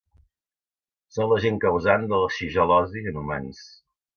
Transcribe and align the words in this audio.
Són 1.17 1.29
l'agent 1.33 1.61
causant 1.65 2.09
de 2.13 2.23
la 2.25 2.33
shigel·losi 2.39 3.07
en 3.13 3.21
humans. 3.25 3.65